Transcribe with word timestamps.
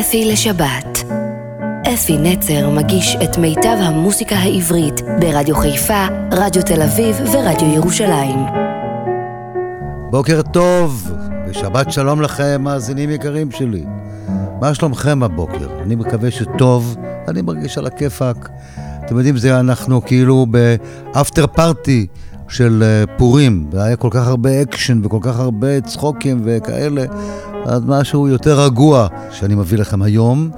אפי 0.00 0.24
לשבת. 0.24 1.04
אפי 1.94 2.18
נצר 2.18 2.70
מגיש 2.70 3.16
את 3.24 3.38
מיטב 3.38 3.76
המוסיקה 3.80 4.36
העברית 4.36 5.00
ברדיו 5.20 5.56
חיפה, 5.56 6.06
רדיו 6.32 6.62
תל 6.62 6.82
אביב 6.82 7.16
ורדיו 7.32 7.74
ירושלים. 7.74 8.38
בוקר 10.10 10.42
טוב, 10.42 11.10
ושבת 11.48 11.92
שלום 11.92 12.20
לכם, 12.20 12.62
מאזינים 12.62 13.10
יקרים 13.10 13.50
שלי. 13.50 13.84
מה 14.60 14.74
שלומכם 14.74 15.22
הבוקר? 15.22 15.80
אני 15.82 15.94
מקווה 15.94 16.30
שטוב, 16.30 16.96
אני 17.28 17.42
מרגיש 17.42 17.78
על 17.78 17.86
הכיפאק. 17.86 18.48
אתם 19.04 19.16
יודעים, 19.16 19.36
זה 19.36 19.60
אנחנו 19.60 20.04
כאילו 20.04 20.46
ב 20.50 20.66
after 20.66 21.46
party 21.46 22.06
של 22.48 22.82
אה, 22.82 23.16
פורים, 23.16 23.66
והיה 23.72 23.96
כל 23.96 24.08
כך 24.10 24.26
הרבה 24.26 24.62
אקשן 24.62 25.00
וכל 25.04 25.18
כך 25.20 25.38
הרבה 25.38 25.80
צחוקים 25.80 26.42
וכאלה, 26.44 27.04
אז 27.64 27.82
משהו 27.86 28.28
יותר 28.28 28.60
רגוע 28.60 29.06
שאני 29.30 29.54
מביא 29.54 29.78
לכם 29.78 30.02
היום. 30.02 30.50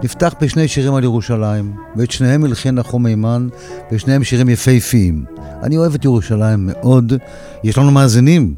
ונפתח 0.00 0.34
בשני 0.40 0.68
שירים 0.68 0.94
על 0.94 1.04
ירושלים, 1.04 1.72
ואת 1.96 2.10
שניהם 2.10 2.44
הלחין 2.44 2.74
נחום 2.74 3.02
מימן, 3.02 3.48
ושניהם 3.92 4.24
שירים 4.24 4.48
יפהפיים. 4.48 5.24
אני 5.62 5.76
אוהב 5.76 5.94
את 5.94 6.04
ירושלים 6.04 6.70
מאוד, 6.72 7.12
יש 7.64 7.78
לנו 7.78 7.90
מאזינים 7.90 8.54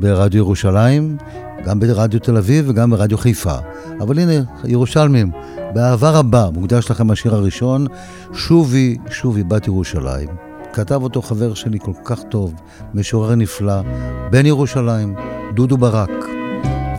ברדיו 0.00 0.38
ירושלים, 0.38 1.16
גם 1.64 1.80
ברדיו 1.80 2.20
תל 2.20 2.36
אביב 2.36 2.64
וגם 2.68 2.90
ברדיו 2.90 3.18
חיפה. 3.18 3.56
אבל 4.00 4.18
הנה, 4.18 4.42
ירושלמים, 4.64 5.30
באהבה 5.74 6.10
רבה 6.10 6.48
מוקדש 6.54 6.90
לכם 6.90 7.10
השיר 7.10 7.34
הראשון, 7.34 7.86
שובי, 8.32 8.96
שובי 9.10 9.42
בת 9.42 9.66
ירושלים. 9.66 10.47
כתב 10.72 11.02
אותו 11.02 11.22
חבר 11.22 11.54
שלי 11.54 11.78
כל 11.78 11.92
כך 12.04 12.22
טוב, 12.22 12.54
משורר 12.94 13.34
נפלא, 13.34 13.80
בן 14.30 14.46
ירושלים, 14.46 15.14
דודו 15.54 15.76
ברק. 15.76 16.10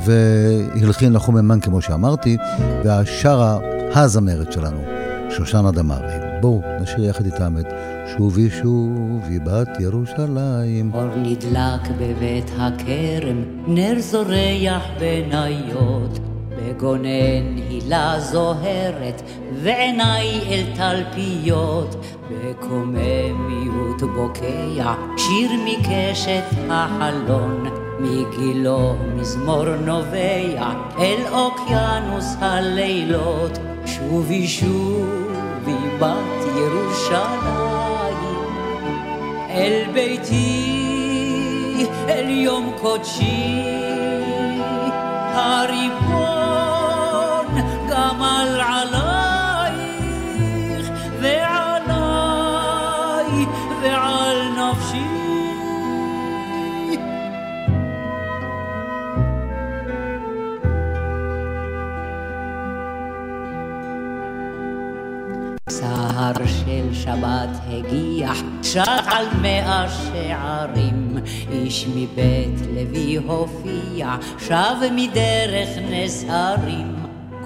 והלחין 0.06 1.14
נחום 1.14 1.36
ממן 1.38 1.60
כמו 1.60 1.82
שאמרתי, 1.82 2.38
והשרה 2.84 3.60
הזמרת 3.96 4.52
שלנו, 4.52 4.82
שושנה 5.30 5.72
דמארי. 5.72 6.14
בואו 6.42 6.62
נשאיר 6.82 7.06
יחד 7.06 7.26
איתם 7.26 7.58
את 7.60 7.66
שובי 8.18 8.50
שובי 8.50 9.40
בת 9.40 9.80
ירושלים. 9.80 10.92
אור 10.94 11.16
נדלק 11.16 11.82
בבית 12.00 12.52
הכרם, 12.58 13.44
נר 13.68 13.94
זורח 14.00 14.84
בניות. 15.00 16.29
בגונן 16.64 17.58
הילה 17.70 18.20
זוהרת, 18.20 19.22
ועיניי 19.54 20.40
אל 20.50 20.64
תלפיות, 20.76 21.96
בקוממיות 22.32 24.02
בוקע, 24.16 24.94
שיר 25.18 25.52
מקשת 25.66 26.44
החלון, 26.70 27.66
מגילו 28.00 28.96
מזמור 29.16 29.66
נובע, 29.86 30.74
אל 31.00 31.22
אוקיינוס 31.32 32.36
הלילות, 32.40 33.60
שובי 33.86 34.48
שובי 34.48 35.78
בת 36.00 36.46
ירושלים, 36.58 37.30
אל 39.50 39.84
ביתי, 39.94 41.86
אל 42.10 42.30
יום 42.30 42.72
קודשי, 42.82 43.64
הריבון 45.34 46.39
שבת 67.20 67.60
הגיח, 67.68 68.38
שעל 68.64 69.26
מאה 69.42 69.86
שערים, 69.90 71.18
איש 71.52 71.88
מבית 71.96 72.60
לוי 72.74 73.16
הופיע, 73.16 74.16
שב 74.40 74.76
מדרך 74.92 75.70
נסערים. 75.92 76.96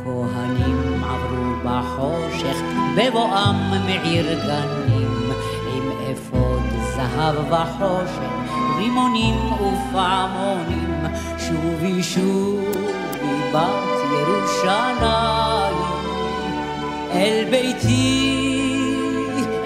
כהנים 0.03 1.03
עברו 1.03 1.53
בחושך, 1.65 2.57
בבואם 2.97 3.55
מעיר 3.85 4.45
גנים, 4.45 5.31
עם 5.73 5.91
אפוד 6.11 6.63
זהב 6.95 7.35
וחושך, 7.51 8.53
רימונים 8.77 9.35
ופעמונים, 9.53 11.03
שובי 11.37 12.03
שובי 12.03 13.51
בת 13.53 14.03
ירושלים, 14.11 15.77
אל 17.11 17.45
ביתי, 17.51 18.62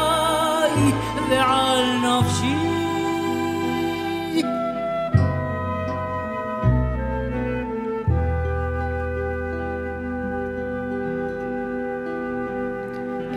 ועל 1.30 1.84
נפשי. 1.98 2.56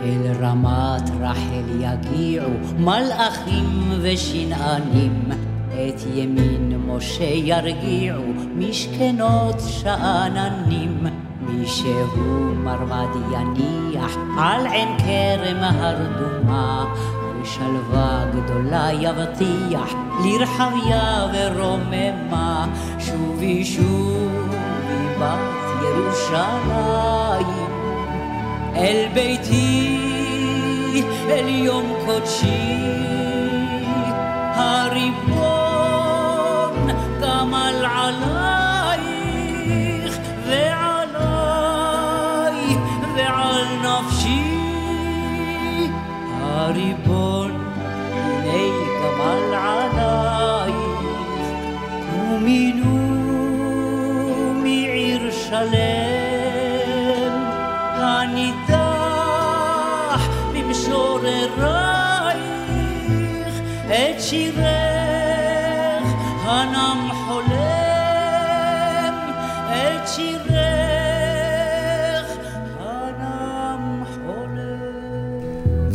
אל 0.03 0.23
רמת 0.41 1.09
רחל 1.19 1.67
יגיעו 1.79 2.51
מלאכים 2.79 3.91
ושנענים, 4.01 5.31
את 5.89 6.01
ימין 6.15 6.81
משה 6.87 7.23
ירגיעו 7.23 8.23
משכנות 8.55 9.55
שאננים. 9.59 11.07
מי 11.41 11.67
שהוא 11.67 12.55
מרמד 12.55 13.07
יניח 13.31 14.17
על 14.37 14.65
עין 14.67 14.97
כרם 14.97 15.57
הרדומה, 15.61 16.93
ושלווה 17.41 18.25
גדולה 18.31 18.89
יבטיח 18.99 19.93
לרחביה 20.23 21.27
ורוממה. 21.33 22.67
שובי 22.99 23.65
שובי 23.65 25.05
בת 25.19 25.61
ירושלים 25.81 27.61
אל 28.75 29.07
ביתי, 29.13 29.97
אל 31.29 31.47
יום 31.47 31.93
קודשי, 32.05 33.20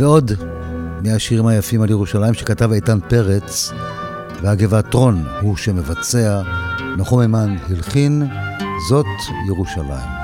ועוד 0.06 0.32
מהשירים 1.05 1.47
היפים 1.47 1.82
על 1.82 1.91
ירושלים 1.91 2.35
שכתב 2.35 2.73
איתן 2.73 2.99
פרץ, 3.08 3.73
והגבעתרון 4.43 5.25
הוא 5.41 5.56
שמבצע, 5.56 6.43
נחום 6.97 7.20
מימן 7.20 7.56
הלחין, 7.70 8.23
זאת 8.88 9.06
ירושלים. 9.49 10.16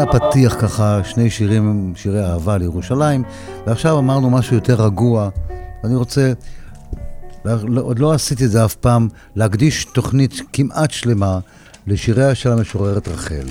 זה 0.00 0.04
הפתיח 0.04 0.56
ככה, 0.60 1.00
שני 1.04 1.30
שירים, 1.30 1.92
שירי 1.96 2.24
אהבה 2.24 2.58
לירושלים, 2.58 3.22
ועכשיו 3.66 3.98
אמרנו 3.98 4.30
משהו 4.30 4.54
יותר 4.54 4.84
רגוע. 4.84 5.28
אני 5.84 5.94
רוצה, 5.94 6.32
לא- 7.44 7.80
עוד 7.80 7.98
לא 7.98 8.12
עשיתי 8.12 8.44
את 8.44 8.50
זה 8.50 8.64
אף 8.64 8.74
פעם, 8.74 9.08
להקדיש 9.36 9.84
תוכנית 9.84 10.32
כמעט 10.52 10.90
שלמה 10.90 11.38
לשיריה 11.86 12.34
של 12.34 12.52
המשוררת 12.52 13.08
רחל. 13.08 13.46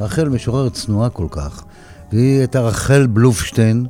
רחל 0.00 0.28
משוררת 0.28 0.72
צנועה 0.72 1.10
כל 1.10 1.26
כך, 1.30 1.64
והיא 2.12 2.38
הייתה 2.38 2.60
רחל 2.60 3.06
בלופשטיין, 3.06 3.86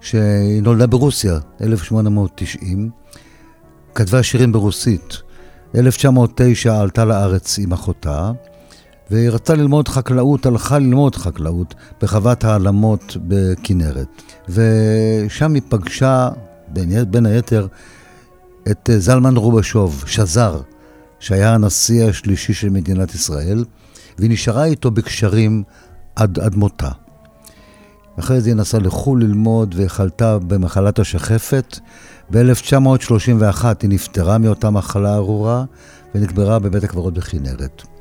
שהיא 0.00 0.62
נולדה 0.62 0.86
ברוסיה, 0.86 1.38
1890, 1.60 2.90
כתבה 3.94 4.22
שירים 4.22 4.52
ברוסית. 4.52 5.22
1909 5.74 6.80
עלתה 6.80 7.04
לארץ 7.04 7.58
עם 7.58 7.72
אחותה, 7.72 8.32
והיא 9.12 9.30
רצתה 9.30 9.54
ללמוד 9.54 9.88
חקלאות, 9.88 10.46
הלכה 10.46 10.78
ללמוד 10.78 11.16
חקלאות 11.16 11.74
בחוות 12.02 12.44
העלמות 12.44 13.16
בכנרת. 13.28 14.22
ושם 14.48 15.54
היא 15.54 15.62
פגשה, 15.68 16.28
בין, 16.68 17.10
בין 17.10 17.26
היתר, 17.26 17.66
את 18.70 18.90
אה, 18.90 18.98
זלמן 18.98 19.36
רובשוב, 19.36 20.04
שזר, 20.06 20.60
שהיה 21.20 21.54
הנשיא 21.54 22.04
השלישי 22.04 22.54
של 22.54 22.68
מדינת 22.68 23.14
ישראל, 23.14 23.64
והיא 24.18 24.30
נשארה 24.30 24.64
איתו 24.64 24.90
בקשרים 24.90 25.62
עד, 26.16 26.38
עד 26.38 26.54
מותה. 26.54 26.90
אחרי 28.18 28.40
זה 28.40 28.48
היא 28.48 28.56
נסעה 28.56 28.80
לחו"ל 28.80 29.22
ללמוד 29.22 29.74
וחלתה 29.78 30.38
במחלת 30.38 30.98
השחפת. 30.98 31.78
ב-1931 32.30 33.64
היא 33.82 33.90
נפטרה 33.90 34.38
מאותה 34.38 34.70
מחלה 34.70 35.14
ארורה 35.14 35.64
ונקברה 36.14 36.58
בבית 36.58 36.84
הקברות 36.84 37.14
בכנרת. 37.14 37.91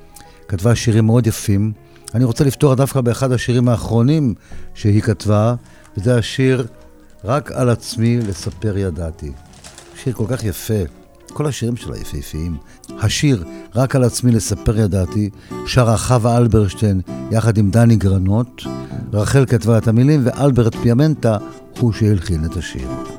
כתבה 0.51 0.75
שירים 0.75 1.05
מאוד 1.05 1.27
יפים. 1.27 1.71
אני 2.15 2.23
רוצה 2.23 2.43
לפתוח 2.43 2.73
דווקא 2.73 3.01
באחד 3.01 3.31
השירים 3.31 3.69
האחרונים 3.69 4.33
שהיא 4.73 5.01
כתבה, 5.01 5.55
וזה 5.97 6.17
השיר 6.17 6.67
"רק 7.23 7.51
על 7.51 7.69
עצמי 7.69 8.17
לספר 8.17 8.77
ידעתי". 8.77 9.31
שיר 10.03 10.13
כל 10.13 10.25
כך 10.29 10.43
יפה, 10.43 10.73
כל 11.33 11.45
השירים 11.45 11.75
שלה 11.75 11.97
יפהפיים. 11.97 12.57
השיר 12.89 13.43
"רק 13.75 13.95
על 13.95 14.03
עצמי 14.03 14.31
לספר 14.31 14.79
ידעתי" 14.79 15.29
שרה 15.65 15.97
חווה 15.97 16.37
אלברשטיין 16.37 17.01
יחד 17.31 17.57
עם 17.57 17.71
דני 17.71 17.95
גרנות. 17.95 18.61
רחל 19.13 19.45
כתבה 19.45 19.77
את 19.77 19.87
המילים 19.87 20.21
ואלברט 20.23 20.75
פיאמנטה 20.75 21.37
הוא 21.79 21.93
שהלחין 21.93 22.45
את 22.45 22.57
השיר. 22.57 23.10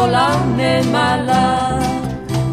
כעולם 0.00 0.56
נמלה. 0.56 1.78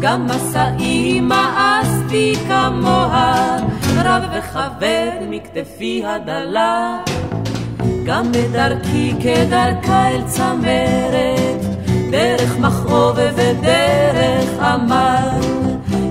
גם 0.00 0.26
מסעי 0.26 1.20
מאסתי 1.20 2.34
כמוה, 2.48 3.56
רב 3.96 4.22
וכבד 4.32 5.10
מכתפי 5.30 6.02
הדלה. 6.06 6.98
גם 8.04 8.32
בדרכי 8.32 9.14
כדרכה 9.22 10.08
אל 10.08 10.22
צמרת, 10.26 11.64
דרך 12.10 12.58
מכאוב 12.58 13.18
ודרך 13.34 14.62
עמל. 14.62 15.40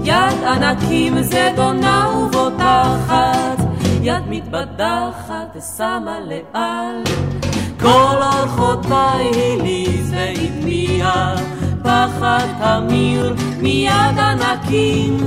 יד 0.03 0.44
ענקים 0.48 1.22
זדונה 1.22 2.10
ובוטחת, 2.17 3.58
יד 4.01 4.24
מתבדחת 4.29 5.58
שמה 5.77 6.20
לאל. 6.20 7.03
כל 7.79 8.15
אורחותיי 8.22 9.31
הליז 9.36 10.13
והטמיע, 10.13 11.36
פחד 11.84 12.48
תמיר 12.60 13.36
מיד 13.62 14.17
ענקים. 14.19 15.17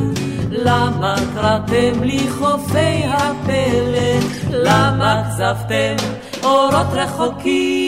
למה 0.51 1.15
קראתם 1.35 2.03
לי 2.03 2.27
חופי 2.31 3.05
הפלא? 3.07 4.29
למה 4.51 5.23
כזבתם 5.29 5.97
אורות 6.43 6.87
רחוקים? 6.93 7.80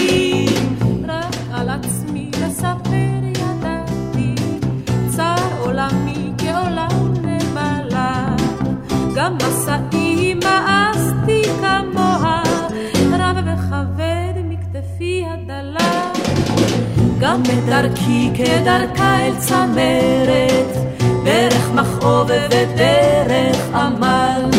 גם 17.33 17.43
בדרכי 17.43 18.31
כדרכה 18.35 19.27
אל 19.27 19.33
צמרת, 19.39 20.77
דרך 21.25 21.71
מכאוב 21.75 22.31
ודרך 22.51 23.75
עמל. 23.75 24.51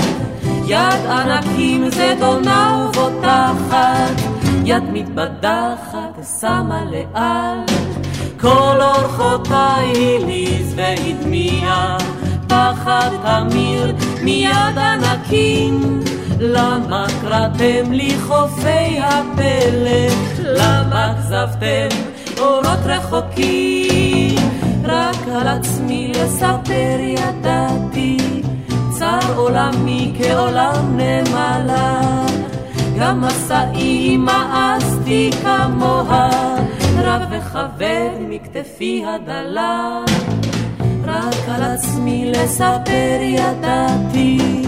יד 0.66 1.06
ענקים 1.10 1.90
זדונה 1.90 2.88
ובוטחת, 2.90 4.22
יד 4.66 4.84
מתבדחת 4.94 6.20
שמה 6.40 6.84
לאל. 6.86 7.76
כל 8.42 8.78
אורחותיי 8.82 10.18
הליז 10.22 10.74
והטמיע, 10.76 11.98
פחד 12.48 13.10
תמיר 13.24 13.96
מיד 14.24 14.78
ענקים. 14.78 16.00
למה 16.40 17.06
קראתם 17.22 17.92
לי 17.92 18.16
חופי 18.28 19.00
הפלא? 19.00 20.08
למה 20.40 21.14
כזבתם 21.18 22.13
אורות 22.44 22.86
רחוקים? 22.86 24.36
רק 24.84 25.28
על 25.36 25.48
עצמי 25.48 26.12
לספר 26.16 26.98
ידעתי, 27.00 28.18
צר 28.90 29.36
עולמי 29.36 30.14
כעולם 30.18 30.98
נמלה. 30.98 32.02
גם 33.00 33.22
מסעי 33.22 34.18
מאסתי 34.18 35.30
כמוה, 35.44 36.30
רב 36.98 37.22
וכבד 37.32 38.10
מכתפי 38.30 39.04
הדלה. 39.08 40.00
רק 41.06 41.36
על 41.48 41.64
עצמי 41.64 42.32
לספר 42.32 43.20
ידעתי, 43.22 44.64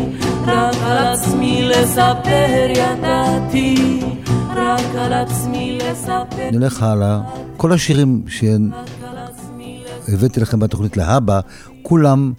רק 0.47 0.75
על 0.85 0.97
עצמי 0.97 1.63
לספר 1.63 2.67
ידעתי, 2.69 3.99
רק 4.55 4.95
על 4.97 5.13
עצמי 5.13 5.33
לספר... 5.33 5.54
נלך 6.51 6.83
הלאה. 6.83 7.21
כל 7.57 7.71
השירים 7.71 8.25
שהבאתי 10.07 10.39
לכם 10.39 10.59
בתוכנית 10.59 10.97
להבא, 10.97 11.39
כולם 11.81 12.33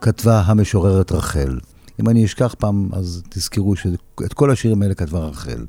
כתבה 0.00 0.42
המשוררת 0.46 1.12
רחל. 1.12 1.58
אם 2.00 2.08
אני 2.08 2.24
אשכח 2.24 2.54
פעם, 2.58 2.88
אז 2.92 3.22
תזכרו 3.28 3.76
שאת 3.76 4.32
כל 4.34 4.50
השירים 4.50 4.82
האלה 4.82 4.94
כתבה 4.94 5.18
רחל. 5.18 5.64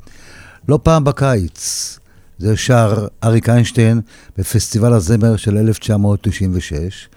לא 0.68 0.80
פעם 0.84 1.04
בקיץ, 1.04 2.00
זה 2.38 2.58
שר 2.58 3.08
אריק 3.24 3.50
איינשטיין 3.50 4.02
בפסטיבל 4.38 4.94
הזמר 4.94 5.36
של 5.36 5.58
1996. 5.58 7.10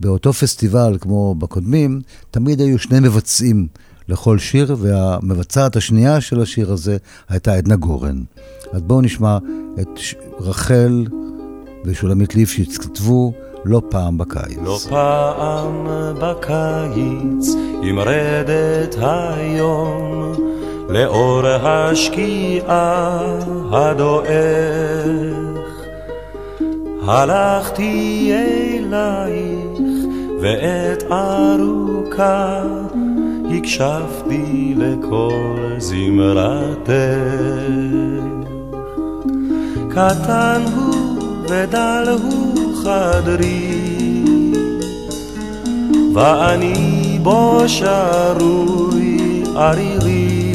באותו 0.00 0.32
פסטיבל, 0.32 0.98
כמו 1.00 1.34
בקודמים, 1.34 2.00
תמיד 2.30 2.60
היו 2.60 2.78
שני 2.78 3.00
מבצעים 3.00 3.66
לכל 4.08 4.38
שיר, 4.38 4.76
והמבצעת 4.78 5.76
השנייה 5.76 6.20
של 6.20 6.40
השיר 6.40 6.72
הזה 6.72 6.96
הייתה 7.28 7.54
עדנה 7.54 7.76
גורן. 7.76 8.22
אז 8.72 8.82
בואו 8.82 9.00
נשמע 9.00 9.38
את 9.80 10.00
רחל 10.40 11.04
ושולמית 11.84 12.34
ליפשיץ 12.34 12.78
כתבו 12.78 13.32
לא 13.64 13.82
פעם 13.90 14.18
בקיץ. 14.18 14.58
לא 14.64 14.78
פעם 14.88 15.86
בקיץ, 16.20 17.54
עם 17.82 17.98
רדת 17.98 18.96
היום, 19.00 20.32
לאור 20.88 21.46
השקיעה 21.46 23.20
הדועך, 23.70 24.28
הלכתי 27.02 28.32
אלייך, 28.32 29.80
ועת 30.40 31.02
ארוכה 31.10 32.62
הקשבתי 33.50 34.74
לכל 34.76 35.74
זמרתך. 35.78 36.88
קטן 39.98 40.62
הוא 40.76 41.18
ודל 41.48 42.16
הוא 42.22 42.54
חדרי, 42.82 43.82
ואני 46.14 47.18
בו 47.22 47.62
שרוי 47.66 49.42
ערירי. 49.56 50.52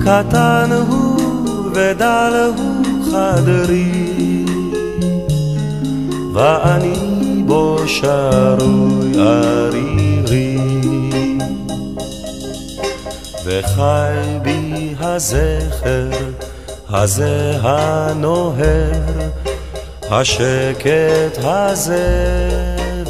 קטן 0.00 0.70
הוא 0.88 1.20
ודל 1.74 2.50
הוא 2.56 2.84
חדרי, 3.10 4.44
ואני 6.32 7.42
בו 7.46 7.78
שרוי 7.86 9.12
ערירי. 9.18 10.58
וחי 13.44 14.38
בי 14.42 14.94
הזכר 15.00 16.39
הזה 16.92 17.56
הנוהר, 17.62 18.92
השקט 20.10 21.38
הזה 21.42 22.08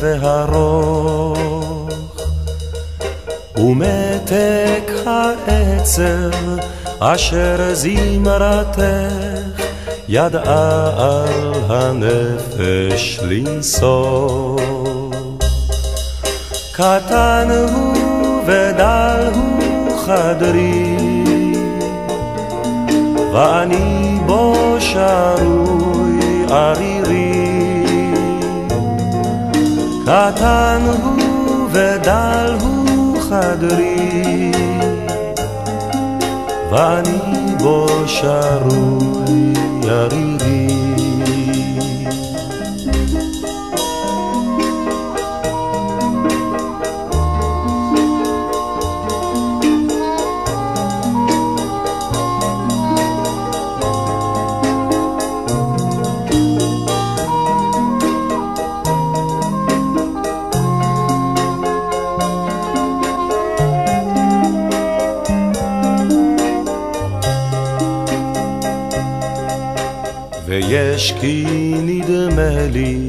והרוך, 0.01 1.89
ומתק 3.57 4.91
העצב 5.07 6.31
אשר 7.01 7.75
זמרתך 7.75 8.81
ידעה 10.09 10.91
על 10.97 11.53
הנפש 11.69 13.21
לנסוך. 13.23 14.61
קטן 16.73 17.49
הוא 17.51 18.43
ודל 18.47 19.31
הוא 19.35 19.99
חדרי 20.07 20.90
ואני 23.41 24.19
בו 24.27 24.77
שרוי 24.79 26.45
ערירי. 26.51 27.85
קטן 30.03 30.83
הוא 31.03 31.69
ודל 31.73 32.57
הוא 32.61 33.21
חדרי, 33.21 34.53
ואני 36.71 37.57
בו 37.59 37.87
שרוי 38.07 39.53
ערירי. 39.89 40.90
יש 71.01 71.13
כי 71.21 71.45
נדמה 71.83 72.67
לי 72.73 73.09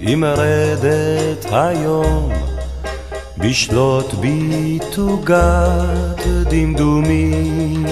אם 0.00 0.24
רדת 0.26 1.46
היום. 1.52 2.32
בשלוט 3.38 4.14
בי 4.14 4.78
תוגת 4.92 6.26
דמדומים. 6.50 7.84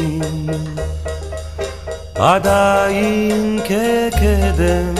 עדיין 2.14 3.58
כקדם 3.64 4.94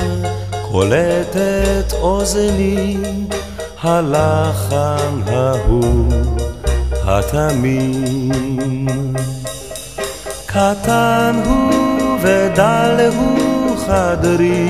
קולטת 0.72 1.92
אוזני 1.92 2.96
הלחן 3.82 5.22
ההוא 5.26 6.12
התמים. 7.04 8.86
קטן 10.46 11.40
הוא 11.44 12.18
ודל 12.22 13.10
הוא 13.16 13.37
חדרי, 13.88 14.68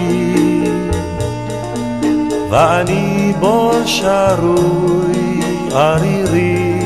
ואני 2.51 3.33
בו 3.41 3.71
שרוי 3.85 5.41
ערירי. 5.73 6.79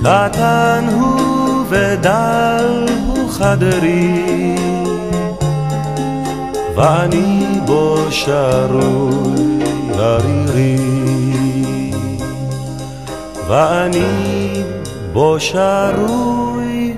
קטן 0.00 0.84
הוא 0.92 1.64
ודל 1.68 2.86
הוא 3.06 3.30
חדרי, 3.30 4.56
ואני 6.76 7.44
בו 7.66 7.96
שרוי 8.10 9.58
ערירי. 9.98 10.78
ואני 13.48 14.62
בו 15.12 15.36
שרוי 15.40 16.94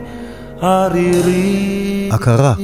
ערירי. 0.60 2.08
הכרה, 2.12 2.54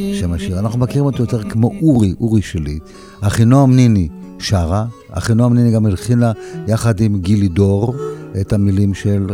השיר. 0.47 0.59
אנחנו 0.59 0.79
מכירים 0.79 1.05
אותו 1.05 1.23
יותר 1.23 1.43
כמו 1.43 1.71
אורי, 1.83 2.15
אורי 2.21 2.43
שלי. 2.43 2.79
אחינועם 3.21 3.77
ניני 3.77 4.09
שרה, 4.39 4.87
אחינועם 5.11 5.55
ניני 5.55 5.73
גם 5.73 5.87
הלחינה 5.87 6.33
יחד 6.69 7.01
עם 7.01 7.21
גילי 7.21 7.49
דור 7.49 7.95
את 8.41 8.53
המילים 8.53 8.95
של 8.95 9.27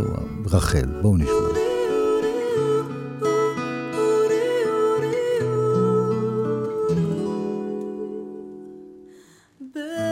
רחל. 0.46 0.86
בואו 1.02 1.16
נשמע. 1.16 1.32
But 9.74 10.11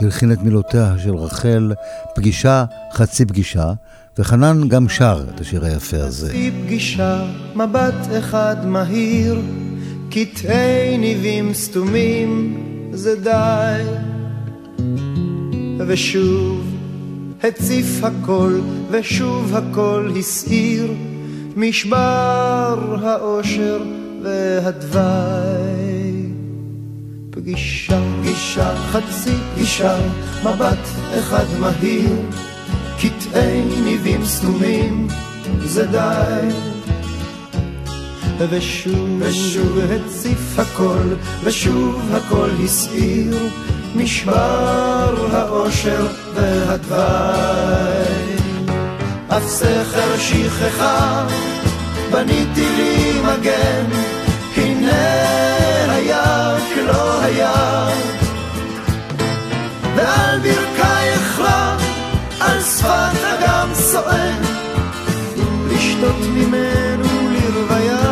הלחין 0.00 0.32
את 0.32 0.42
מילותיה 0.42 0.94
של 0.98 1.14
רחל, 1.14 1.72
פגישה, 2.14 2.64
חצי 2.92 3.26
פגישה, 3.26 3.72
וחנן 4.18 4.68
גם 4.68 4.88
שר 4.88 5.24
את 5.34 5.40
השיר 5.40 5.64
היפה 5.64 5.96
הזה. 5.96 6.28
חצי 6.28 6.50
פגישה, 6.64 7.24
מבט 7.54 8.18
אחד 8.18 8.56
מהיר, 8.66 9.40
קטעי 10.10 10.98
ניבים 10.98 11.54
סתומים, 11.54 12.60
זה 12.92 13.16
די. 13.20 13.82
ושוב 15.86 16.74
הציף 17.42 18.04
הכל, 18.04 18.60
ושוב 18.90 19.56
הכל 19.56 20.10
הסעיר, 20.18 20.92
משבר 21.56 22.96
האושר 23.02 23.82
והדווי. 24.22 25.83
פגישה, 27.44 28.00
פגישה, 28.20 28.74
חצי 28.76 29.30
פגישה, 29.54 29.96
מבט 30.40 30.88
אחד 31.18 31.44
מהיר, 31.58 32.16
קטעי 32.98 33.62
ניבים 33.84 34.24
סתומים, 34.24 35.08
זה 35.64 35.86
די. 35.86 36.48
ושוב, 38.50 39.08
ושוב 39.18 39.78
הציף 39.78 40.58
הכל, 40.58 41.14
ושוב 41.44 42.14
הכל 42.14 42.50
הסעיר, 42.64 43.48
משבר 43.96 45.28
האושר 45.32 46.06
והדווי. 46.34 46.96
אף 49.28 49.46
סכר 49.46 50.18
שכחה, 50.18 51.26
בניתי 52.10 52.66
לי 52.76 53.20
מגן, 53.20 53.84
הנה 54.56 55.53
כלא 56.84 57.22
היה. 57.22 57.86
ועל 59.96 60.38
ברכייך 60.38 61.38
רע, 61.38 61.76
על 62.40 62.60
שפת 62.62 63.24
אגם 63.34 63.74
סואן 63.74 64.42
לשתות 65.68 66.20
ממנו 66.34 67.04
לרוויה 67.30 68.03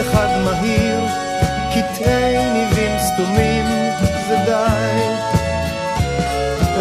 אחד 0.00 0.28
מהיר, 0.44 1.00
קטעי 1.70 2.52
ניבים 2.52 2.98
סתומים, 2.98 3.64
זה 4.28 4.36
די. 4.46 5.30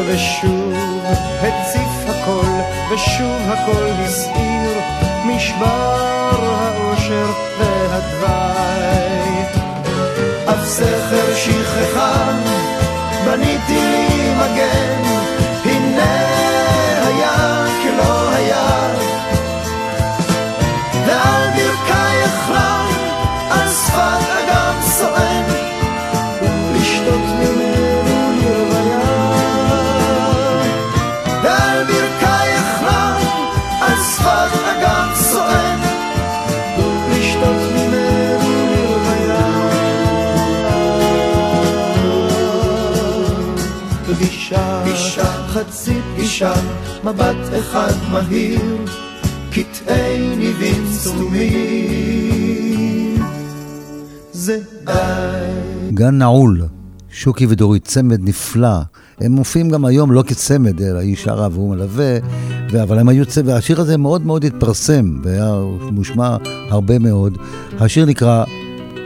ושוב 0.07 0.73
הציף 1.41 2.09
הכל, 2.09 2.45
ושוב 2.91 3.51
הכל 3.51 3.85
הסעיר, 4.05 4.79
משבר 5.25 6.35
האושר 6.41 7.31
והדווי. 7.59 9.43
אף 10.49 10.65
סכר 10.65 11.35
שכחה, 11.35 12.31
בניתי 13.25 13.79
לי 13.79 14.33
מגן, 14.33 15.03
חצי 45.59 45.99
פגישה, 46.13 46.53
מבט 47.03 47.35
אחד 47.59 47.91
מהיר, 48.11 48.61
קטעי 49.51 50.35
ניבים 50.37 50.85
סתומים. 50.91 52.39
זה 54.31 54.59
די. 54.85 54.93
גן 55.91 56.17
נעול, 56.17 56.61
שוקי 57.09 57.45
ודורית, 57.49 57.85
צמד 57.85 58.19
נפלא. 58.21 58.79
הם 59.19 59.31
מופיעים 59.31 59.69
גם 59.69 59.85
היום 59.85 60.11
לא 60.11 60.23
כצמד, 60.27 60.81
אלא 60.81 60.99
היא 60.99 61.15
שרה 61.15 61.47
והוא 61.51 61.69
מלווה, 61.69 62.17
אבל 62.83 62.99
הם 62.99 63.09
היו 63.09 63.25
צמד, 63.25 63.47
והשיר 63.47 63.81
הזה 63.81 63.97
מאוד 63.97 64.25
מאוד 64.25 64.45
התפרסם, 64.45 65.19
והיה 65.23 65.53
מושמע 65.91 66.37
הרבה 66.69 66.99
מאוד. 66.99 67.37
השיר 67.79 68.05
נקרא 68.05 68.43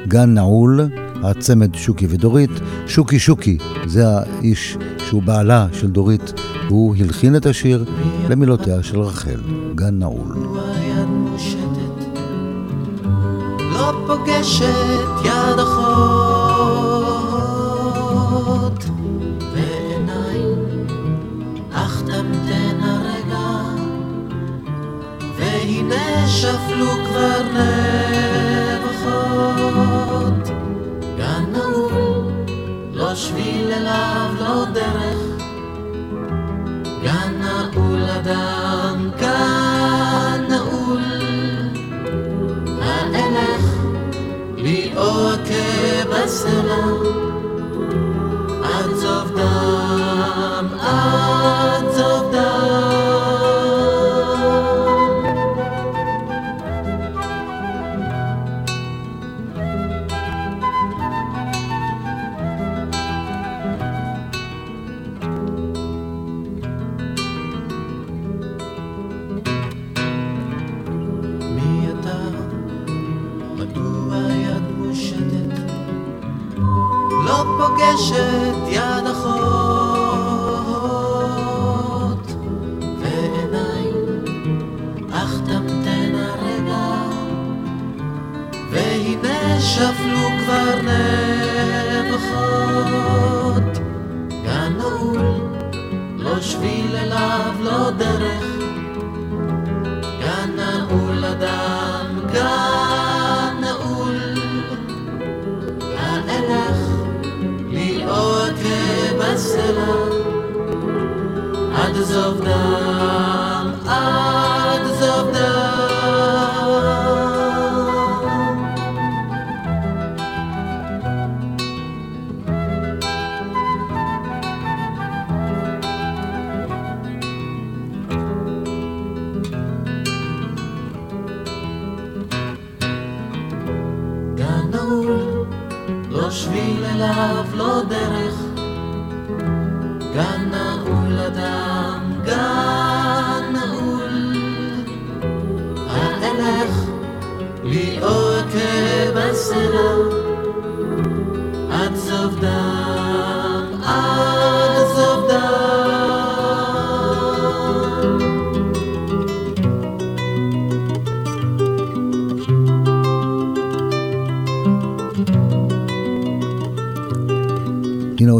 גן 0.07 0.33
נעול, 0.33 0.81
הצמד 1.23 1.75
שוקי 1.75 2.07
ודורית. 2.09 2.51
שוקי 2.87 3.19
שוקי, 3.19 3.57
זה 3.85 4.03
האיש 4.07 4.77
שהוא 5.13 5.23
בעלה 5.23 5.67
של 5.73 5.87
דורית, 5.87 6.33
והוא 6.67 6.95
הלחין 6.95 7.35
את 7.35 7.45
השיר 7.45 7.85
למילותיה 8.29 8.83
של 8.83 8.99
רחל, 8.99 9.39
גן 9.75 9.99
נעול. 9.99 10.35
לא 13.59 13.91
פוגשת 14.07 15.25
יד 15.25 15.59
אחות, 15.59 15.93
ועיניים, 19.53 20.59
אך 21.71 22.01
תמתן 22.01 22.79
הרגע, 22.81 23.49
והנה 25.39 26.27
שפלו 26.27 26.91
כבר 27.05 27.41
נבחות. 28.73 30.62
לא 33.13 33.19
שביל 33.19 33.71
אליו, 33.71 34.29
לא 34.39 34.65
דרך, 34.65 35.17
גן 37.03 37.33
נעול 37.39 38.03
אדם, 38.03 39.09
גן 39.19 40.45
נעול. 40.49 41.03
האלך 42.81 43.65
לי 44.57 44.91
עוקה 44.95 46.03
לא 77.93 77.97
פוגשת 77.97 78.55
יד 78.67 79.07
אחות 79.11 79.53
ועיניים, 82.99 84.23
אך 85.11 85.39
תמתן 85.45 86.15
הרגע. 86.15 86.87
והנה 88.71 89.61
שפלו 89.61 90.29
כבר 90.39 90.75
נבחות 92.09 93.77
גן 94.43 94.73
נעול, 94.77 95.25
לא 96.17 96.41
שביל 96.41 96.95
אליו, 96.95 97.53
לא 97.59 97.89
דרך 97.91 98.62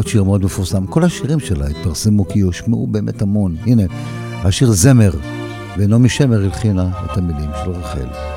עוד 0.04 0.10
שיר 0.10 0.24
מאוד 0.24 0.44
מפורסם. 0.44 0.86
כל 0.86 1.04
השירים 1.04 1.40
שלה 1.40 1.66
התפרסמו 1.66 2.28
כי 2.28 2.40
הושמעו 2.40 2.86
באמת 2.86 3.22
המון. 3.22 3.56
הנה, 3.66 3.82
השיר 4.44 4.72
זמר, 4.72 5.10
ונעמי 5.78 6.08
שמר 6.08 6.44
הלחינה 6.44 6.88
את 7.04 7.18
המילים 7.18 7.50
של 7.64 7.70
רחל. 7.70 8.33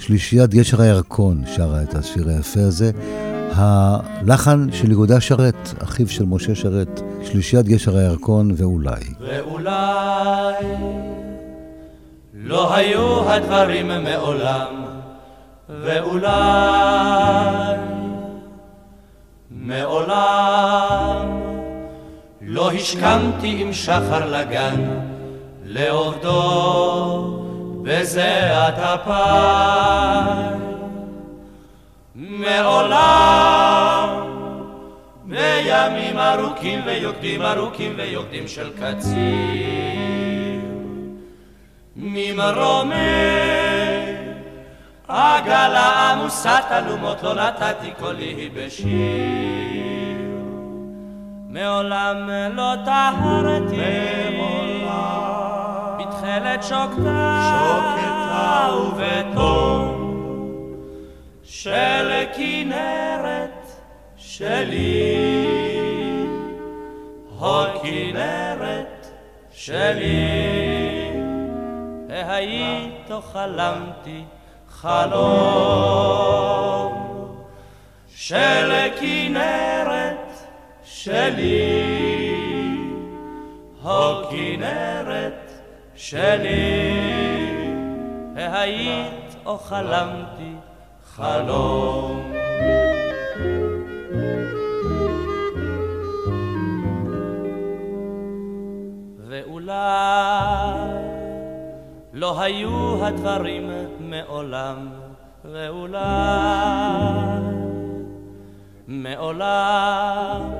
שלישיית 0.00 0.50
גשר 0.50 0.82
הירקון 0.82 1.42
שרה 1.56 1.82
את 1.82 1.94
השיר 1.94 2.28
היפה 2.28 2.60
הזה. 2.60 2.90
הלחן 3.52 4.66
של 4.72 4.90
יהודה 4.90 5.20
שרת, 5.20 5.74
אחיו 5.82 6.08
של 6.08 6.24
משה 6.24 6.54
שרת, 6.54 7.00
שלישיית 7.24 7.66
גשר 7.66 7.96
הירקון 7.96 8.50
ואולי. 8.56 9.00
ואולי 9.20 10.64
לא 12.34 12.74
היו 12.74 13.30
הדברים 13.30 13.90
מעולם, 14.04 14.84
ואולי 15.68 16.30
מעולם 19.50 21.40
לא 22.42 22.72
השכמתי 22.72 23.62
עם 23.62 23.72
שחר 23.72 24.30
לגן 24.30 24.80
לעובדו 25.64 27.39
בזיעת 27.90 28.78
אפיים. 28.78 30.60
מעולם 32.14 34.08
בימים 35.24 36.18
ארוכים 36.18 36.80
ויוקדים 36.86 37.42
ארוכים 37.42 37.92
ויוקדים 37.96 38.48
של 38.48 38.70
קציר. 38.70 39.20
ממרומי 41.96 42.94
עגלה 45.08 46.10
עמוסת 46.10 46.64
אלומות 46.70 47.22
לא 47.22 47.34
נתתי 47.34 47.90
קולי 47.98 48.50
בשיר. 48.54 48.90
מעולם 51.48 52.30
לא 52.54 52.74
טהרתי 52.84 53.76
בתכלת 56.30 56.62
שוקתה 56.62 58.68
ובתום 58.86 59.96
של 61.42 62.24
כנרת 62.36 63.66
שלי, 64.16 65.46
הכנרת 67.40 69.06
שלי, 69.52 71.10
והיית 72.08 73.10
חלמתי 73.32 74.24
חלום 74.68 76.10
של 78.14 78.72
כנרת 79.00 80.38
שלי, 80.84 81.90
הכנרת 83.84 85.49
שלי, 86.00 87.00
והיית 88.34 89.36
או 89.46 89.58
חלמתי 89.58 90.54
חלום. 91.04 92.32
ואולי 99.28 99.74
לא 102.12 102.42
היו 102.42 103.06
הדברים 103.06 103.70
מעולם, 104.00 104.88
ואולי 105.44 106.00
מעולם 108.88 110.52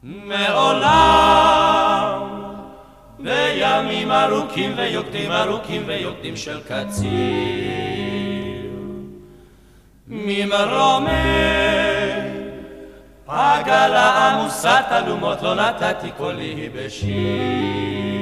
מעולם 0.03 0.99
בימים 3.19 4.11
ארוכים 4.11 4.73
ויוקדים 4.77 5.31
ארוכים 5.31 5.83
ויוקדים 5.85 6.35
של 6.35 6.59
קציר 6.61 7.09
ממרומי 10.07 11.09
עגלה 13.27 14.29
עמוסת 14.29 14.85
אלומות 14.91 15.41
לא 15.41 15.55
נתתי 15.55 16.11
קולי 16.17 16.69
בשיר 16.75 18.18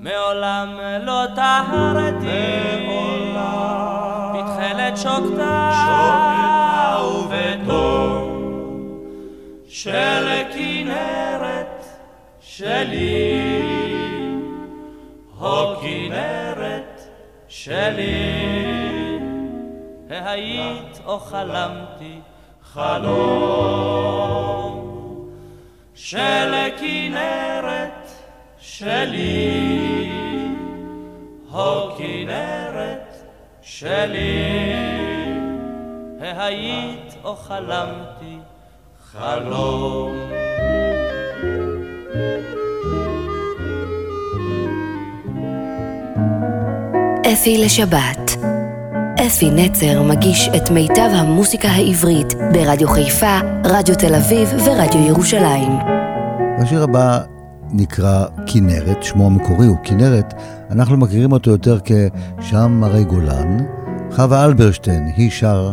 מעולם 0.00 0.78
לא 1.02 1.24
טהרתי. 1.34 2.86
מעולם 2.86 4.32
בתכלת 4.34 4.96
שוקתה 4.96 5.70
שוקתה 5.72 6.96
ובתום 7.14 8.30
של 9.68 10.26
כנרת 10.54 11.84
שלי, 12.40 13.62
הכנרת 15.40 17.00
שלי, 17.48 18.38
היית 20.10 21.00
או 21.06 21.18
חלמתי 21.18 22.20
חלום 22.62 24.00
של 25.94 26.54
כנרת 26.80 27.99
שלי, 28.60 30.10
הכנרת 31.52 33.16
שלי, 33.62 34.52
היית 36.20 37.14
או 37.24 37.36
חלמתי 37.36 38.38
חלום. 39.12 40.16
אפי 47.32 47.58
לשבת. 47.64 48.30
אפי 49.26 49.50
נצר 49.50 50.02
מגיש 50.02 50.48
את 50.56 50.70
מיטב 50.70 51.10
המוסיקה 51.12 51.68
העברית 51.68 52.34
ברדיו 52.52 52.88
חיפה, 52.88 53.38
רדיו 53.64 53.94
תל 53.94 54.14
אביב 54.14 54.48
ורדיו 54.66 55.06
ירושלים. 55.06 55.72
השיר 56.62 56.82
הבא 56.82 57.39
נקרא 57.72 58.26
כנרת, 58.46 59.02
שמו 59.02 59.26
המקורי 59.26 59.66
הוא 59.66 59.76
כנרת, 59.84 60.34
אנחנו 60.70 60.96
מכירים 60.96 61.32
אותו 61.32 61.50
יותר 61.50 61.78
כשם 61.84 62.84
הרי 62.84 63.04
גולן. 63.04 63.58
חווה 64.12 64.44
אלברשטיין, 64.44 65.10
היא 65.16 65.30
שרה 65.30 65.72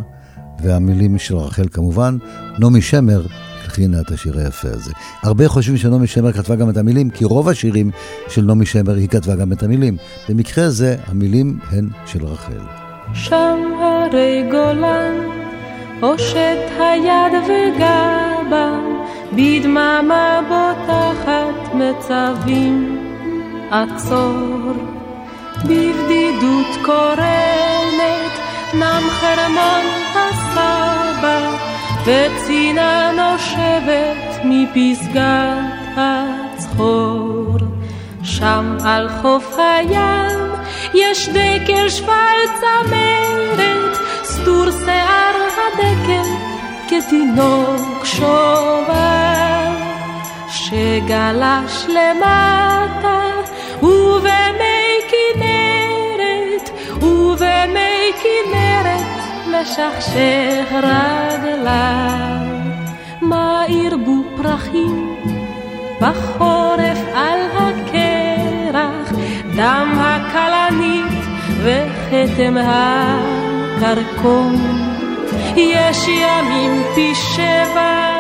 והמילים 0.60 1.18
של 1.18 1.38
רחל 1.38 1.68
כמובן, 1.72 2.18
נעמי 2.60 2.82
שמר 2.82 3.26
הכינה 3.66 4.02
את 4.02 4.12
השיר 4.12 4.40
היפה 4.40 4.68
הזה. 4.72 4.92
הרבה 5.24 5.48
חושבים 5.48 5.78
שנעמי 5.78 6.08
שמר 6.08 6.32
כתבה 6.32 6.56
גם 6.56 6.70
את 6.70 6.78
המילים, 6.78 7.10
כי 7.10 7.26
רוב 7.26 7.50
השירים 7.50 7.92
של 8.28 8.46
נעמי 8.46 8.66
שמר 8.66 8.96
היא 8.96 9.08
כתבה 9.08 9.36
גם 9.36 9.52
את 9.52 9.64
המילים. 9.64 9.98
במקרה 10.30 10.70
זה, 10.70 10.96
המילים 11.08 11.60
הן 11.72 11.90
של 12.06 12.26
רחל. 12.26 12.60
שם 13.14 13.60
הרי 13.82 14.44
גולן, 14.52 15.16
הושט 16.02 16.72
היד 16.80 17.34
וגבה, 17.44 18.80
בדממה 19.34 20.40
בוטחת 20.48 21.74
מצבים, 21.74 23.00
עצור, 23.72 24.74
בבדידות 25.64 26.78
קורנת, 26.86 28.34
נם 28.74 29.04
חרמון 29.10 29.86
הסבא, 30.16 31.52
וצינה 32.06 33.12
נושבת 33.12 34.42
מפסגת 34.44 35.98
הצחור. 35.98 37.58
שם 38.24 38.78
על 38.86 39.10
חוף 39.22 39.58
הים 39.58 40.40
יש 40.94 41.30
דקל 41.30 41.90
שפל 41.90 42.40
צמרת, 42.60 43.98
סטור 44.24 44.66
שיער 44.86 45.36
הדקל 45.58 46.57
כתינוק 46.88 48.06
שובב, 48.06 48.88
שגלש 50.50 51.86
למטה 51.88 53.22
ובמי 53.82 55.02
כנרת, 55.10 56.70
ובמי 57.04 58.12
כנרת 58.24 59.06
משכשך 59.48 60.72
רגליו. 60.74 62.48
מה 63.22 63.64
ירבו 63.68 64.24
פרחים 64.38 65.16
בחורף 66.02 67.00
על 67.16 67.40
הקרח, 67.54 69.12
דם 69.56 69.98
הכלנית 70.00 71.24
וכתם 71.64 72.56
הקרקום. 73.78 74.87
יש 75.58 76.08
ימים 76.08 76.84
פי 76.96 77.16
שבע, 77.16 78.18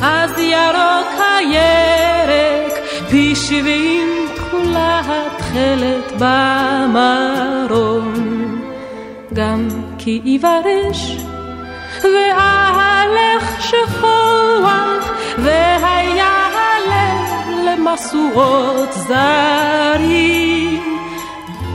אז 0.00 0.38
ירוק 0.38 1.20
הירק, 1.38 2.72
פי 3.10 3.36
שבעים 3.36 4.08
תכולה 4.34 5.00
התכלת 5.04 6.12
במרום. 6.18 8.12
גם 9.34 9.68
כי 9.98 10.20
יברש 10.24 11.16
ואהלך 12.02 13.62
שכוח, 13.62 15.12
והיה 15.38 16.48
הלב 16.54 17.48
למשואות 17.64 18.92
זרים. 18.92 20.18